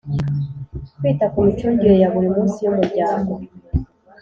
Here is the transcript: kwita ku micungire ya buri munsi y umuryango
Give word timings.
kwita 0.97 1.25
ku 1.31 1.37
micungire 1.45 1.95
ya 2.01 2.09
buri 2.13 2.27
munsi 2.35 2.57
y 2.65 2.69
umuryango 2.71 3.33